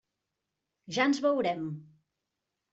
Ja 0.95 1.05
ens 1.11 1.21
veurem. 1.27 1.63